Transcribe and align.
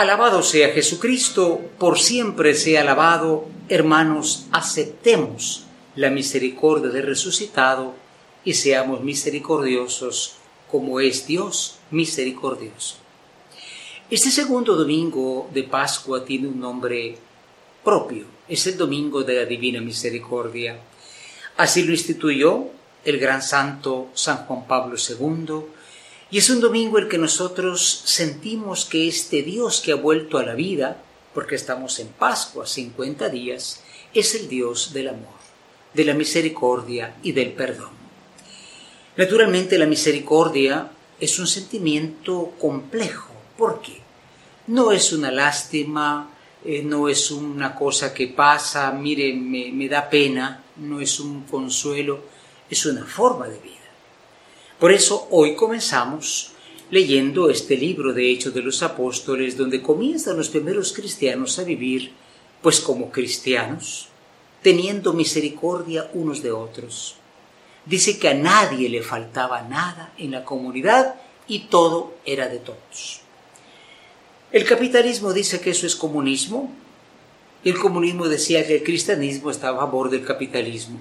Alabado 0.00 0.42
sea 0.42 0.72
Jesucristo, 0.72 1.60
por 1.76 1.98
siempre 1.98 2.54
sea 2.54 2.80
alabado. 2.80 3.44
Hermanos, 3.68 4.46
aceptemos 4.50 5.66
la 5.94 6.08
misericordia 6.08 6.88
del 6.88 7.04
resucitado 7.04 7.92
y 8.42 8.54
seamos 8.54 9.02
misericordiosos 9.02 10.36
como 10.70 11.00
es 11.00 11.26
Dios 11.26 11.80
misericordioso. 11.90 12.96
Este 14.08 14.30
segundo 14.30 14.74
domingo 14.74 15.50
de 15.52 15.64
Pascua 15.64 16.24
tiene 16.24 16.48
un 16.48 16.58
nombre 16.58 17.18
propio, 17.84 18.24
es 18.48 18.66
el 18.68 18.78
domingo 18.78 19.22
de 19.22 19.34
la 19.34 19.44
Divina 19.44 19.82
Misericordia. 19.82 20.80
Así 21.58 21.82
lo 21.82 21.92
instituyó 21.92 22.68
el 23.04 23.18
gran 23.18 23.42
santo 23.42 24.08
San 24.14 24.46
Juan 24.46 24.66
Pablo 24.66 24.96
II, 24.96 25.60
y 26.30 26.38
es 26.38 26.48
un 26.48 26.60
domingo 26.60 26.98
el 26.98 27.08
que 27.08 27.18
nosotros 27.18 28.02
sentimos 28.04 28.84
que 28.84 29.08
este 29.08 29.42
Dios 29.42 29.80
que 29.80 29.92
ha 29.92 29.96
vuelto 29.96 30.38
a 30.38 30.44
la 30.44 30.54
vida, 30.54 31.02
porque 31.34 31.56
estamos 31.56 31.98
en 31.98 32.08
Pascua, 32.08 32.66
50 32.66 33.28
días, 33.30 33.82
es 34.14 34.36
el 34.36 34.48
Dios 34.48 34.92
del 34.92 35.08
amor, 35.08 35.40
de 35.92 36.04
la 36.04 36.14
misericordia 36.14 37.16
y 37.24 37.32
del 37.32 37.52
perdón. 37.52 37.90
Naturalmente 39.16 39.76
la 39.76 39.86
misericordia 39.86 40.92
es 41.18 41.38
un 41.40 41.48
sentimiento 41.48 42.54
complejo. 42.60 43.32
¿Por 43.58 43.82
qué? 43.82 44.00
No 44.68 44.92
es 44.92 45.12
una 45.12 45.32
lástima, 45.32 46.30
eh, 46.64 46.82
no 46.84 47.08
es 47.08 47.32
una 47.32 47.74
cosa 47.74 48.14
que 48.14 48.28
pasa, 48.28 48.92
mire, 48.92 49.34
me, 49.34 49.72
me 49.72 49.88
da 49.88 50.08
pena, 50.08 50.62
no 50.76 51.00
es 51.00 51.18
un 51.18 51.42
consuelo, 51.42 52.22
es 52.70 52.86
una 52.86 53.04
forma 53.04 53.48
de 53.48 53.58
vida. 53.58 53.79
Por 54.80 54.92
eso 54.92 55.28
hoy 55.30 55.56
comenzamos 55.56 56.52
leyendo 56.90 57.50
este 57.50 57.76
libro 57.76 58.14
de 58.14 58.30
Hechos 58.30 58.54
de 58.54 58.62
los 58.62 58.82
Apóstoles, 58.82 59.58
donde 59.58 59.82
comienzan 59.82 60.38
los 60.38 60.48
primeros 60.48 60.94
cristianos 60.94 61.58
a 61.58 61.64
vivir, 61.64 62.12
pues 62.62 62.80
como 62.80 63.10
cristianos, 63.10 64.08
teniendo 64.62 65.12
misericordia 65.12 66.10
unos 66.14 66.42
de 66.42 66.52
otros. 66.52 67.16
Dice 67.84 68.18
que 68.18 68.28
a 68.28 68.34
nadie 68.34 68.88
le 68.88 69.02
faltaba 69.02 69.60
nada 69.60 70.14
en 70.16 70.30
la 70.30 70.46
comunidad 70.46 71.16
y 71.46 71.66
todo 71.66 72.14
era 72.24 72.48
de 72.48 72.60
todos. 72.60 73.20
El 74.50 74.64
capitalismo 74.64 75.34
dice 75.34 75.60
que 75.60 75.70
eso 75.70 75.86
es 75.86 75.94
comunismo. 75.94 76.72
Y 77.62 77.68
el 77.68 77.78
comunismo 77.78 78.28
decía 78.28 78.66
que 78.66 78.76
el 78.76 78.82
cristianismo 78.82 79.50
estaba 79.50 79.76
a 79.76 79.86
favor 79.86 80.08
del 80.08 80.24
capitalismo 80.24 81.00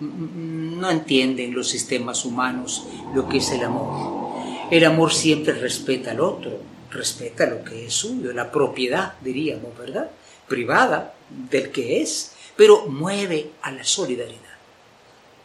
no 0.00 0.90
entienden 0.90 1.54
los 1.54 1.68
sistemas 1.68 2.24
humanos 2.24 2.86
lo 3.14 3.28
que 3.28 3.38
es 3.38 3.50
el 3.52 3.64
amor. 3.64 4.30
El 4.70 4.84
amor 4.84 5.12
siempre 5.12 5.52
respeta 5.52 6.12
al 6.12 6.20
otro, 6.20 6.58
respeta 6.90 7.46
lo 7.46 7.64
que 7.64 7.86
es 7.86 7.94
suyo, 7.94 8.32
la 8.32 8.50
propiedad, 8.50 9.14
diríamos, 9.20 9.76
¿verdad? 9.76 10.10
Privada 10.48 11.14
del 11.28 11.70
que 11.70 12.00
es, 12.02 12.32
pero 12.56 12.86
mueve 12.86 13.50
a 13.62 13.70
la 13.72 13.84
solidaridad. 13.84 14.38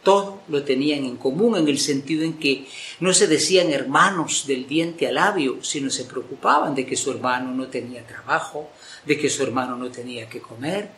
Todo 0.02 0.42
lo 0.48 0.62
tenían 0.62 1.04
en 1.04 1.16
común 1.16 1.56
en 1.56 1.66
el 1.66 1.80
sentido 1.80 2.24
en 2.24 2.34
que 2.34 2.66
no 3.00 3.12
se 3.12 3.26
decían 3.26 3.72
hermanos 3.72 4.46
del 4.46 4.68
diente 4.68 5.08
al 5.08 5.16
labio, 5.16 5.62
sino 5.64 5.90
se 5.90 6.04
preocupaban 6.04 6.76
de 6.76 6.86
que 6.86 6.96
su 6.96 7.10
hermano 7.10 7.50
no 7.50 7.66
tenía 7.66 8.06
trabajo, 8.06 8.70
de 9.04 9.18
que 9.18 9.28
su 9.28 9.42
hermano 9.42 9.76
no 9.76 9.90
tenía 9.90 10.28
que 10.28 10.40
comer, 10.40 10.90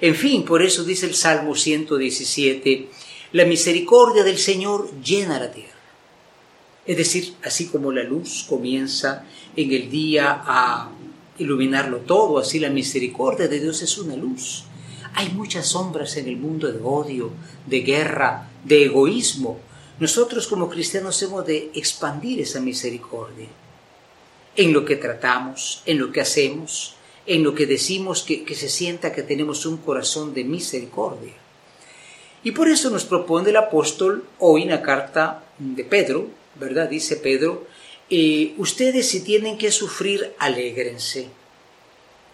en 0.00 0.14
fin, 0.14 0.44
por 0.44 0.62
eso 0.62 0.84
dice 0.84 1.06
el 1.06 1.14
Salmo 1.14 1.54
117, 1.54 2.88
la 3.32 3.44
misericordia 3.44 4.22
del 4.24 4.38
Señor 4.38 4.90
llena 5.02 5.40
la 5.40 5.50
tierra. 5.50 5.72
Es 6.86 6.96
decir, 6.96 7.34
así 7.42 7.66
como 7.66 7.92
la 7.92 8.04
luz 8.04 8.46
comienza 8.48 9.24
en 9.56 9.72
el 9.72 9.90
día 9.90 10.42
a 10.46 10.90
iluminarlo 11.38 11.98
todo, 11.98 12.38
así 12.38 12.58
la 12.58 12.70
misericordia 12.70 13.48
de 13.48 13.60
Dios 13.60 13.82
es 13.82 13.98
una 13.98 14.16
luz. 14.16 14.64
Hay 15.14 15.30
muchas 15.30 15.66
sombras 15.66 16.16
en 16.16 16.28
el 16.28 16.36
mundo 16.36 16.70
de 16.70 16.80
odio, 16.82 17.32
de 17.66 17.80
guerra, 17.80 18.48
de 18.64 18.84
egoísmo. 18.84 19.58
Nosotros 19.98 20.46
como 20.46 20.70
cristianos 20.70 21.20
hemos 21.22 21.44
de 21.44 21.70
expandir 21.74 22.40
esa 22.40 22.60
misericordia 22.60 23.48
en 24.56 24.72
lo 24.72 24.84
que 24.84 24.96
tratamos, 24.96 25.82
en 25.86 25.98
lo 25.98 26.12
que 26.12 26.20
hacemos, 26.20 26.94
en 27.28 27.44
lo 27.44 27.54
que 27.54 27.66
decimos 27.66 28.22
que, 28.22 28.54
se 28.54 28.70
sienta 28.70 29.12
que 29.12 29.22
tenemos 29.22 29.66
un 29.66 29.76
corazón 29.76 30.32
de 30.32 30.44
misericordia. 30.44 31.34
Y 32.42 32.52
por 32.52 32.68
eso 32.68 32.88
nos 32.88 33.04
propone 33.04 33.50
el 33.50 33.56
apóstol 33.56 34.24
hoy 34.38 34.62
en 34.62 34.70
la 34.70 34.80
carta 34.80 35.44
de 35.58 35.84
Pedro, 35.84 36.28
¿verdad? 36.54 36.88
Dice 36.88 37.16
Pedro, 37.16 37.66
eh, 38.08 38.54
ustedes 38.56 39.10
si 39.10 39.20
tienen 39.20 39.58
que 39.58 39.70
sufrir, 39.70 40.34
alégrense. 40.38 41.28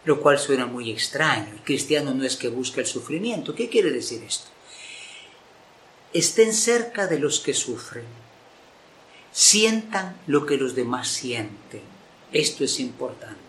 Lo 0.05 0.21
cual 0.21 0.39
suena 0.39 0.67
muy 0.67 0.93
extraño. 0.93 1.49
El 1.53 1.65
cristiano 1.65 2.15
no 2.15 2.25
es 2.25 2.37
que 2.37 2.49
busque 2.49 2.81
el 2.81 2.87
sufrimiento. 2.87 3.55
¿Qué 3.55 3.69
quiere 3.69 3.91
decir 3.91 4.23
esto? 4.23 4.47
Estén 6.13 6.53
cerca 6.53 7.09
de 7.09 7.19
los 7.19 7.41
que 7.41 7.55
sufren. 7.55 8.05
Sientan 9.33 10.17
lo 10.29 10.47
que 10.47 10.57
los 10.57 10.77
demás 10.77 11.09
sienten. 11.09 11.81
Esto 12.33 12.63
es 12.63 12.79
importante. 12.79 13.44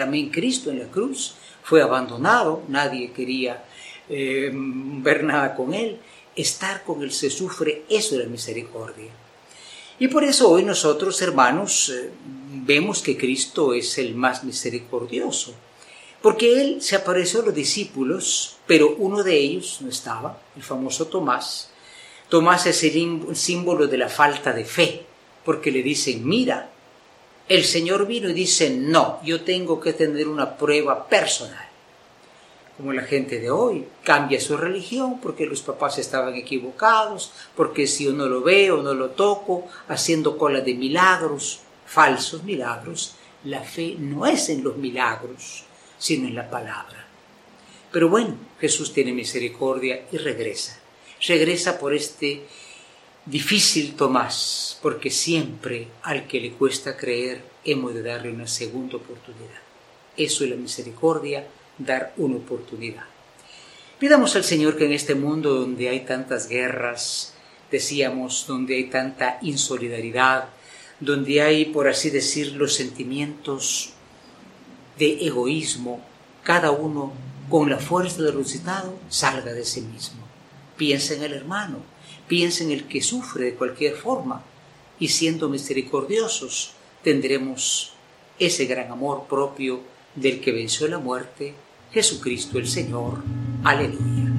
También 0.00 0.30
Cristo 0.30 0.70
en 0.70 0.78
la 0.78 0.86
cruz 0.86 1.34
fue 1.62 1.82
abandonado, 1.82 2.62
nadie 2.68 3.12
quería 3.12 3.62
eh, 4.08 4.50
ver 4.50 5.24
nada 5.24 5.54
con 5.54 5.74
él. 5.74 5.98
Estar 6.34 6.84
con 6.84 7.02
él 7.02 7.12
se 7.12 7.28
sufre, 7.28 7.82
eso 7.86 8.14
es 8.14 8.22
la 8.22 8.30
misericordia. 8.30 9.10
Y 9.98 10.08
por 10.08 10.24
eso 10.24 10.48
hoy 10.48 10.62
nosotros, 10.62 11.20
hermanos, 11.20 11.90
eh, 11.90 12.08
vemos 12.64 13.02
que 13.02 13.18
Cristo 13.18 13.74
es 13.74 13.98
el 13.98 14.14
más 14.14 14.42
misericordioso, 14.42 15.52
porque 16.22 16.62
Él 16.62 16.80
se 16.80 16.96
apareció 16.96 17.42
a 17.42 17.44
los 17.44 17.54
discípulos, 17.54 18.56
pero 18.66 18.94
uno 18.96 19.22
de 19.22 19.36
ellos 19.36 19.80
no 19.82 19.90
estaba, 19.90 20.40
el 20.56 20.62
famoso 20.62 21.08
Tomás. 21.08 21.68
Tomás 22.30 22.64
es 22.64 22.82
el 22.84 23.36
símbolo 23.36 23.86
de 23.86 23.98
la 23.98 24.08
falta 24.08 24.54
de 24.54 24.64
fe, 24.64 25.04
porque 25.44 25.70
le 25.70 25.82
dicen, 25.82 26.26
mira, 26.26 26.70
el 27.50 27.64
Señor 27.64 28.06
vino 28.06 28.28
y 28.28 28.32
dice, 28.32 28.70
no, 28.70 29.18
yo 29.24 29.42
tengo 29.42 29.80
que 29.80 29.92
tener 29.92 30.28
una 30.28 30.56
prueba 30.56 31.08
personal. 31.08 31.68
Como 32.76 32.92
la 32.92 33.02
gente 33.02 33.40
de 33.40 33.50
hoy 33.50 33.88
cambia 34.04 34.40
su 34.40 34.56
religión 34.56 35.20
porque 35.20 35.46
los 35.46 35.60
papás 35.60 35.98
estaban 35.98 36.36
equivocados, 36.36 37.32
porque 37.56 37.88
si 37.88 38.04
yo 38.04 38.12
no 38.12 38.26
lo 38.26 38.40
veo, 38.42 38.80
no 38.82 38.94
lo 38.94 39.10
toco, 39.10 39.66
haciendo 39.88 40.38
cola 40.38 40.60
de 40.60 40.74
milagros, 40.74 41.58
falsos 41.86 42.44
milagros, 42.44 43.16
la 43.42 43.62
fe 43.62 43.96
no 43.98 44.26
es 44.26 44.48
en 44.48 44.62
los 44.62 44.76
milagros, 44.76 45.64
sino 45.98 46.28
en 46.28 46.36
la 46.36 46.48
palabra. 46.48 47.04
Pero 47.90 48.08
bueno, 48.08 48.36
Jesús 48.60 48.92
tiene 48.92 49.12
misericordia 49.12 50.06
y 50.12 50.18
regresa. 50.18 50.78
Regresa 51.26 51.80
por 51.80 51.94
este 51.94 52.44
Difícil 53.26 53.96
Tomás, 53.96 54.78
porque 54.80 55.10
siempre 55.10 55.88
al 56.02 56.26
que 56.26 56.40
le 56.40 56.52
cuesta 56.52 56.96
creer 56.96 57.44
hemos 57.64 57.92
de 57.92 58.02
darle 58.02 58.32
una 58.32 58.46
segunda 58.46 58.96
oportunidad. 58.96 59.60
Eso 60.16 60.44
es 60.44 60.50
la 60.50 60.56
misericordia, 60.56 61.46
dar 61.76 62.14
una 62.16 62.36
oportunidad. 62.36 63.04
Pidamos 63.98 64.34
al 64.36 64.44
Señor 64.44 64.78
que 64.78 64.86
en 64.86 64.92
este 64.92 65.14
mundo 65.14 65.54
donde 65.54 65.90
hay 65.90 66.00
tantas 66.00 66.48
guerras, 66.48 67.34
decíamos, 67.70 68.46
donde 68.46 68.76
hay 68.76 68.84
tanta 68.84 69.38
insolidaridad, 69.42 70.48
donde 70.98 71.42
hay, 71.42 71.66
por 71.66 71.88
así 71.88 72.08
decir, 72.08 72.52
los 72.54 72.74
sentimientos 72.74 73.92
de 74.98 75.26
egoísmo, 75.26 76.00
cada 76.42 76.70
uno 76.70 77.12
con 77.50 77.68
la 77.68 77.78
fuerza 77.78 78.22
del 78.22 78.32
resucitado 78.32 78.98
salga 79.10 79.52
de 79.52 79.66
sí 79.66 79.82
mismo. 79.82 80.20
Piensa 80.78 81.14
en 81.14 81.22
el 81.22 81.34
hermano, 81.34 81.78
piensa 82.30 82.62
en 82.62 82.70
el 82.70 82.84
que 82.84 83.02
sufre 83.02 83.46
de 83.46 83.54
cualquier 83.54 83.96
forma 83.96 84.44
y 85.00 85.08
siendo 85.08 85.48
misericordiosos 85.48 86.74
tendremos 87.02 87.92
ese 88.38 88.66
gran 88.66 88.92
amor 88.92 89.24
propio 89.28 89.80
del 90.14 90.40
que 90.40 90.52
venció 90.52 90.86
la 90.86 91.00
muerte, 91.00 91.54
Jesucristo 91.90 92.58
el 92.58 92.68
Señor. 92.68 93.24
Aleluya. 93.64 94.29